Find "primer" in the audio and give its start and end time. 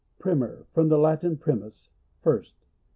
0.17-0.65